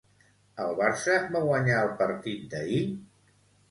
El 0.65 0.73
Barça 0.79 1.19
va 1.37 1.43
guanyar 1.51 1.79
el 1.85 1.95
partit 2.03 2.53
d'ahir? 2.57 2.85